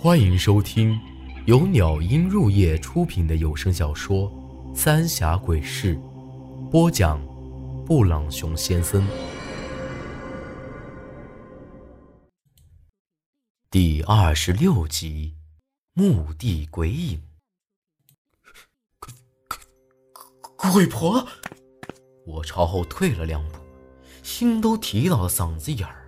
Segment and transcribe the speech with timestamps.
[0.00, 0.96] 欢迎收听
[1.46, 4.30] 由鸟音入夜出品的有声小说
[4.72, 5.96] 《三峡鬼事》，
[6.70, 7.20] 播讲：
[7.84, 9.04] 布朗熊先生。
[13.72, 15.34] 第二十六集：
[15.94, 17.20] 墓地鬼影。
[20.60, 21.26] 鬼鬼婆！
[22.24, 23.58] 我朝后退了两步，
[24.22, 26.06] 心都提到了嗓子眼儿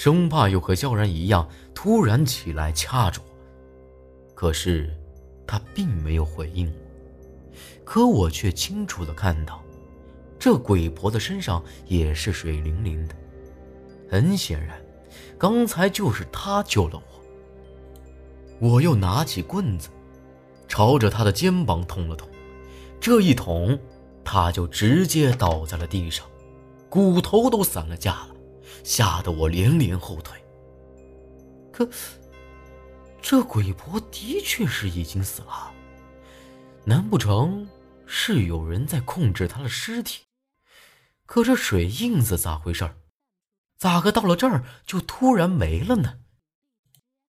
[0.00, 4.32] 生怕又和萧然一样突然起来掐住我。
[4.32, 4.96] 可是
[5.44, 7.52] 他并没有回应我，
[7.84, 9.60] 可我却清楚的看到，
[10.38, 13.14] 这鬼婆的身上也是水灵灵的。
[14.08, 14.80] 很显然，
[15.36, 17.02] 刚才就是她救了
[18.60, 18.68] 我。
[18.68, 19.88] 我又拿起棍子，
[20.68, 22.28] 朝着她的肩膀捅了捅，
[23.00, 23.76] 这一捅。
[24.22, 26.24] 他就直接倒在了地上，
[26.88, 28.28] 骨头都散了架了，
[28.84, 30.42] 吓得我连连后退。
[31.72, 31.88] 可，
[33.20, 35.72] 这鬼婆的确是已经死了，
[36.84, 37.68] 难不成
[38.06, 40.22] 是有人在控制她的尸体？
[41.26, 42.94] 可这水印子咋回事？
[43.76, 46.20] 咋个到了这儿就突然没了呢？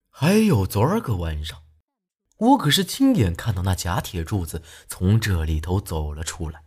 [0.09, 1.63] 还有昨儿个晚上，
[2.37, 6.63] 我可是亲眼看到那假铁柱子从这里头走了出来。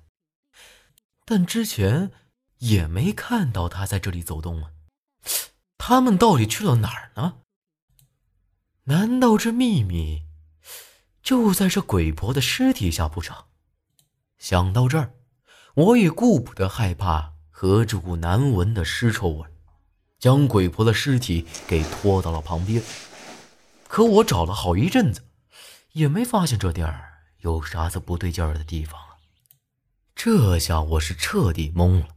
[1.24, 2.10] 但之前
[2.62, 4.70] 也没看到他在这里走动啊，
[5.78, 7.38] 他们到底去了哪儿呢？
[8.84, 10.22] 难道这秘密
[11.24, 13.46] 就在这鬼婆的尸体下不成？
[14.38, 15.12] 想到这儿，
[15.74, 19.48] 我也顾不得害怕和这股难闻的尸臭味，
[20.20, 22.80] 将鬼婆的尸体给拖到了旁边。
[23.88, 25.24] 可我找了好一阵子，
[25.92, 29.18] 也没发现这地儿有啥子不对劲儿的地方啊。
[30.14, 32.08] 这下我是彻底懵了，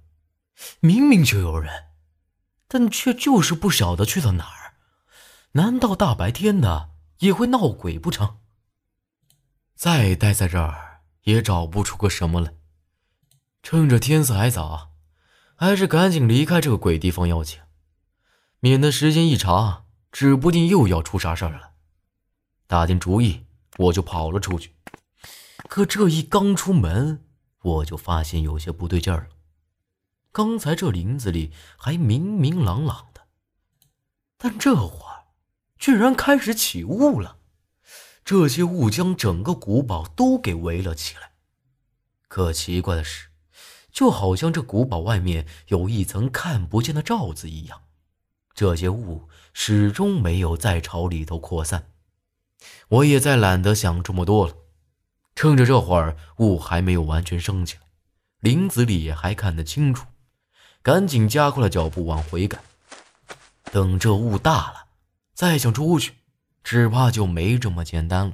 [0.80, 1.72] 明明就有人，
[2.68, 4.76] 但却就是不晓得去了哪儿。
[5.54, 8.38] 难道大白天的也会闹鬼不成？
[9.76, 12.54] 再待在这儿也找不出个什么来。
[13.64, 14.92] 趁着天色还早，
[15.56, 17.60] 还是赶紧离开这个鬼地方要紧，
[18.60, 21.72] 免得时间一长，指不定又要出啥事儿了。
[22.68, 23.46] 打定主意，
[23.78, 24.76] 我就跑了出去。
[25.68, 27.26] 可这一刚出门，
[27.62, 29.35] 我就发现有些不对劲儿了。
[30.36, 33.22] 刚才这林子里还明明朗朗的，
[34.38, 35.28] 但这会儿
[35.78, 37.38] 居然开始起雾了。
[38.26, 41.32] 这些雾将整个古堡都给围了起来。
[42.28, 43.30] 可奇怪的是，
[43.94, 47.84] 就好像这古堡外面有一层看不见的罩子一样，
[48.54, 51.94] 这些雾始终没有再朝里头扩散。
[52.90, 54.54] 我也再懒得想这么多了。
[55.34, 57.84] 趁着这会儿雾还没有完全升起来，
[58.42, 60.08] 林子里还看得清楚，
[60.86, 62.64] 赶紧加快了脚步往回赶。
[63.72, 64.86] 等这雾大了，
[65.34, 66.14] 再想出去，
[66.64, 68.34] 只怕就没这么简单了。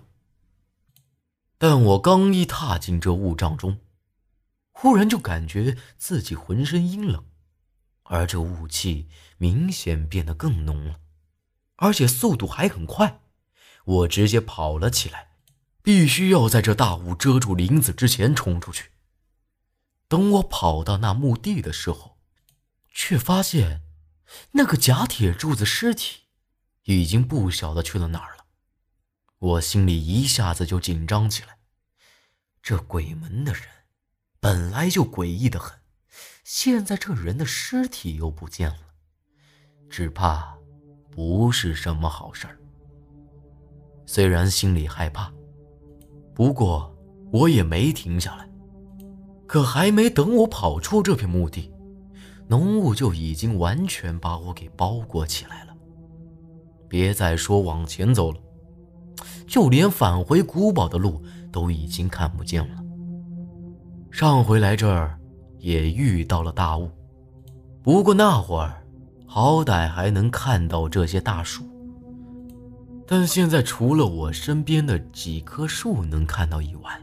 [1.57, 3.79] 但我刚一踏进这雾障中，
[4.73, 7.23] 忽然就感觉自己浑身阴冷，
[8.03, 9.07] 而这雾气
[9.37, 10.97] 明显变得更浓了，
[11.77, 13.21] 而且速度还很快，
[13.85, 15.29] 我直接跑了起来。
[15.81, 18.91] 必须要在这大雾遮住林子之前冲出去。
[20.09, 22.10] 等我跑到那墓地的时候，
[22.91, 23.81] 却发现
[24.51, 26.25] 那个假铁柱子尸体
[26.83, 28.45] 已经不晓得去了哪儿了。
[29.39, 31.57] 我心里一下子就紧张起来。
[32.61, 33.63] 这鬼门的人
[34.39, 35.79] 本来就诡异的很，
[36.43, 38.93] 现在这人的尸体又不见了，
[39.89, 40.55] 只怕
[41.09, 42.59] 不是什么好事儿。
[44.05, 45.33] 虽然心里害怕。
[46.35, 46.95] 不过，
[47.31, 48.49] 我也没停下来。
[49.47, 51.70] 可还没等我跑出这片墓地，
[52.51, 55.73] 浓雾就已经完全把我给包裹起来了。
[56.89, 58.37] 别再说往前走了，
[59.47, 62.83] 就连返回古堡的路都已经看不见了。
[64.11, 65.17] 上回来这儿
[65.59, 66.91] 也遇到了大雾，
[67.81, 68.85] 不过那会儿
[69.25, 71.63] 好歹还能看到这些大树。
[73.07, 77.01] 但现在除了我身边的几棵树能看到以外，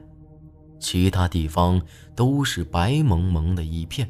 [0.78, 1.80] 其他地方
[2.14, 4.06] 都是白蒙蒙的一片。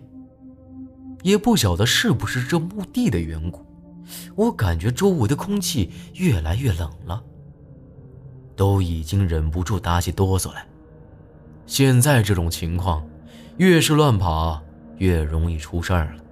[1.22, 3.64] 也不晓得是不是这墓地的缘故，
[4.34, 7.22] 我感觉周围的空气越来越冷了，
[8.56, 10.66] 都已经忍不住打起哆嗦来。
[11.66, 13.06] 现在这种情况，
[13.56, 14.62] 越是乱跑
[14.96, 16.22] 越容易出事儿了。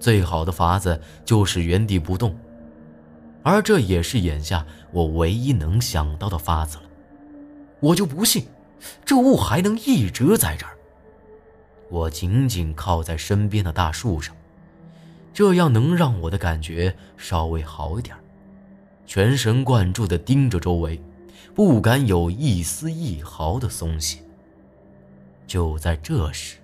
[0.00, 2.36] 最好的法子就是原地不动。
[3.44, 6.84] 而这也是眼下我唯一能想到的法子了。
[7.80, 8.46] 我就不信，
[9.04, 10.78] 这雾还能一直在这儿。
[11.92, 14.34] 我紧紧靠在身边的大树上，
[15.34, 18.16] 这样能让我的感觉稍微好一点。
[19.06, 20.98] 全神贯注地盯着周围，
[21.54, 24.20] 不敢有一丝一毫的松懈。
[25.46, 26.56] 就在这时，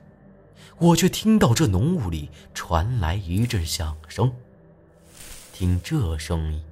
[0.78, 4.32] 我却听到这浓雾里传来一阵响声。
[5.52, 6.62] 听这声音，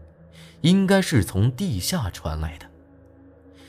[0.62, 2.66] 应该是从地下传来的，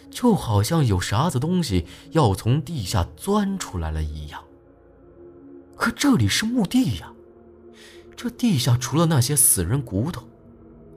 [0.09, 4.46] 就好像有啥子东西要从地下钻出来了一样。
[5.77, 7.13] 可这里是墓地呀，
[8.15, 10.27] 这地下除了那些死人骨头，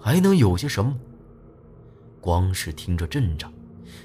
[0.01, 0.97] 还能有些什么？
[2.21, 3.53] 光是听着阵仗，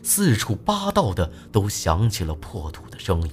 [0.04, 3.32] 四处八道的都响起了破土的声音。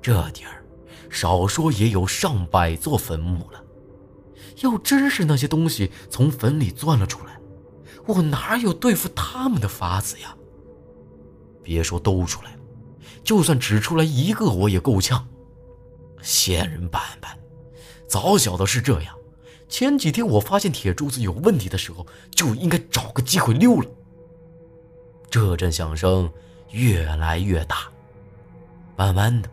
[0.00, 0.64] 这地儿，
[1.10, 3.62] 少说也有上百座坟墓了。
[4.62, 7.38] 要真是那些东西从坟里钻了出来，
[8.06, 10.34] 我哪有对付他们的法子呀？
[11.62, 12.58] 别说都出来了，
[13.22, 15.26] 就算只出来一个，我也够呛。
[16.22, 17.38] 仙人板板，
[18.08, 19.14] 早晓得是这样，
[19.68, 23.90] 前几天我发现铁柱子有问题的时候，就应该找个机会溜了。
[25.30, 26.30] 这阵响声
[26.70, 27.90] 越来越大，
[28.96, 29.50] 慢慢的，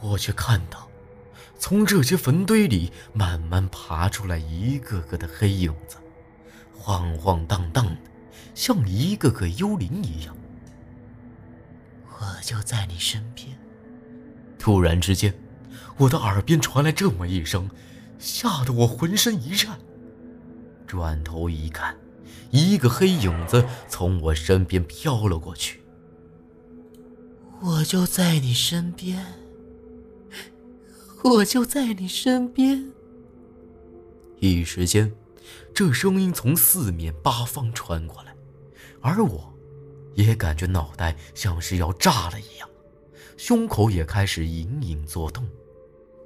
[0.00, 0.88] 我却看到。
[1.58, 5.96] 从这些坟堆里慢慢爬出来一个个的黑影子，
[6.72, 7.96] 晃晃荡荡的，
[8.54, 10.36] 像一个个幽灵一样。
[12.20, 13.58] 我就在你身边。
[14.56, 15.34] 突然之间，
[15.98, 17.68] 我的耳边传来这么一声，
[18.18, 19.78] 吓得我浑身一颤。
[20.86, 21.96] 转头一看，
[22.50, 25.82] 一个黑影子从我身边飘了过去。
[27.60, 29.26] 我就在你身边。
[31.24, 32.92] 我就在你身边。
[34.38, 35.12] 一时间，
[35.74, 38.32] 这声音从四面八方传过来，
[39.00, 39.52] 而我，
[40.14, 42.70] 也感觉脑袋像是要炸了一样，
[43.36, 45.44] 胸口也开始隐隐作痛，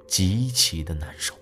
[0.07, 1.33] 极其的难受。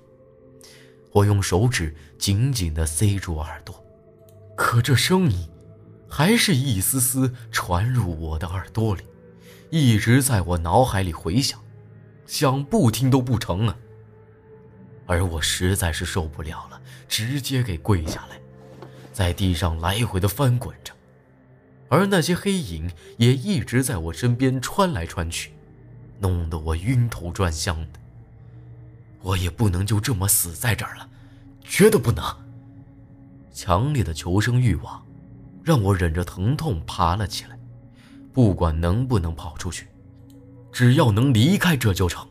[1.11, 3.85] 我用手指紧紧的塞住耳朵，
[4.55, 5.49] 可这声音，
[6.09, 9.03] 还是一丝丝传入我的耳朵里，
[9.69, 11.59] 一直在我脑海里回响。
[12.25, 13.77] 想不听都不成啊！
[15.05, 18.39] 而我实在是受不了了，直接给跪下来，
[19.11, 20.93] 在地上来回的翻滚着，
[21.89, 25.51] 而那些黑影也一直在我身边穿来穿去，
[26.19, 27.99] 弄得我晕头转向的。
[29.21, 31.07] 我也不能就这么死在这儿了，
[31.63, 32.23] 绝对不能！
[33.53, 35.06] 强烈的求生欲望，
[35.63, 37.59] 让我忍着疼痛爬了起来，
[38.33, 39.88] 不管能不能跑出去。
[40.71, 42.25] 只要能离开这就成。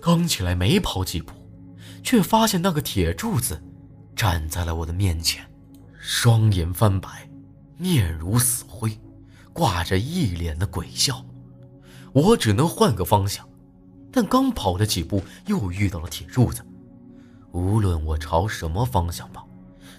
[0.00, 1.32] 刚起来没跑几步，
[2.02, 3.60] 却发现那个铁柱子
[4.14, 5.44] 站在了我的面前，
[5.98, 7.28] 双眼翻白，
[7.76, 8.96] 面如死灰，
[9.52, 11.26] 挂着一脸的鬼笑。
[12.12, 13.46] 我只能换个方向，
[14.16, 16.64] 但刚跑了几步，又遇到了铁柱子。
[17.52, 19.46] 无论我朝什么方向跑，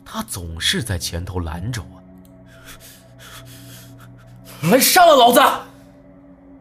[0.04, 2.02] 他总是在前头拦着我。
[4.72, 5.40] 来杀了老子！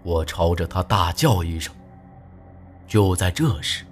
[0.02, 1.74] 我朝着他大叫一声。
[2.86, 3.86] 就在这时，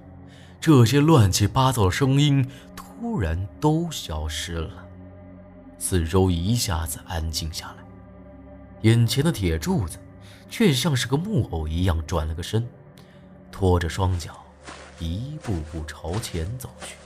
[0.61, 2.47] 这些乱七八糟的声音
[2.77, 4.87] 突然都消失了，
[5.79, 7.77] 四周一下子安静下来。
[8.83, 9.97] 眼前的铁柱子
[10.51, 12.69] 却像是个木偶一样转了个身，
[13.55, 14.35] 拖着双脚，
[14.99, 16.97] 一步步朝前走去。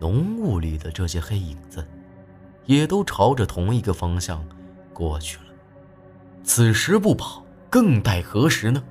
[0.00, 1.86] 浓雾里的这些黑影子，
[2.66, 4.44] 也都朝着同一个方向
[4.92, 5.44] 过去了。
[6.42, 7.44] 此时不跑。
[7.70, 8.82] 更待何时呢？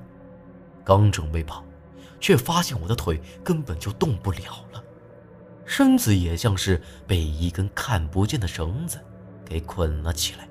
[0.82, 1.62] 刚准备跑，
[2.20, 4.82] 却发现我的腿根本就动不了了，
[5.64, 8.98] 身子也像是被一根看不见的绳子
[9.44, 10.48] 给捆了起来。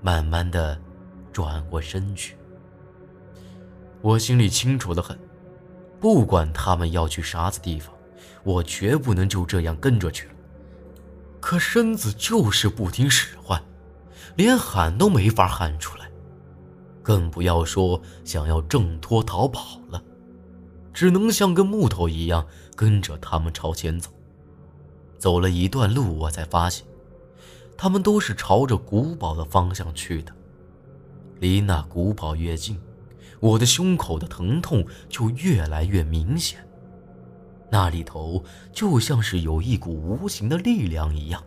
[0.00, 0.80] 慢慢的
[1.32, 2.36] 转过身去，
[4.00, 5.18] 我心里清楚的很，
[6.00, 7.94] 不管他们要去啥子地方，
[8.44, 10.34] 我绝不能就这样跟着去了。
[11.40, 13.62] 可身子就是不听使唤，
[14.36, 16.08] 连喊都没法喊出来。
[17.02, 20.02] 更不要说想要挣脱逃跑了，
[20.92, 24.10] 只能像根木头一样跟着他们朝前走。
[25.16, 26.86] 走了一段路，我才发现，
[27.76, 30.32] 他们都是朝着古堡的方向去的。
[31.40, 32.78] 离那古堡越近，
[33.40, 36.58] 我的胸口的疼痛就越来越明显。
[37.70, 38.42] 那里头
[38.72, 41.42] 就像是有一股无形的力量一样，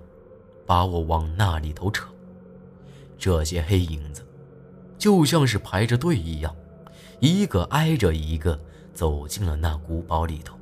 [0.65, 2.07] 把我往那里头扯。
[3.17, 4.25] 这些黑影子。
[4.97, 6.55] 就像是排着队一样，
[7.19, 8.59] 一个挨着一个
[8.93, 10.55] 走进了那古堡里头。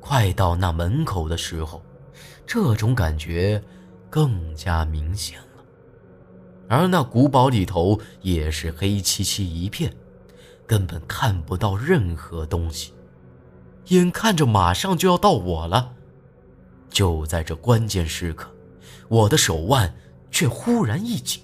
[0.00, 1.80] 快到那门口的时候，
[2.44, 3.62] 这种感觉
[4.10, 5.38] 更加明显。
[6.68, 9.94] 而那古堡里头也是黑漆漆一片，
[10.66, 12.92] 根本看不到任何东西。
[13.88, 15.94] 眼看着马上就要到我了，
[16.88, 18.50] 就在这关键时刻，
[19.08, 19.94] 我的手腕
[20.30, 21.42] 却忽然一紧，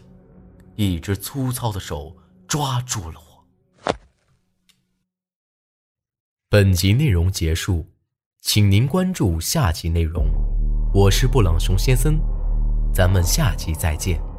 [0.75, 2.17] 一只粗糙的手
[2.49, 3.95] 抓住了我。
[6.49, 7.87] 本集内容结束，
[8.41, 10.27] 请您关注下集内容。
[10.95, 12.19] 我是布朗熊先生，
[12.93, 14.30] 咱们下集再见。